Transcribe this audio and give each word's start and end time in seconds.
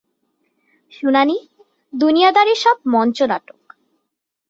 শুনানি, 0.91 1.37
দুনিয়াদারি, 1.93 2.53
সব 2.55 2.77
মঞ্চ 2.93 3.17
নাটক। 3.21 3.59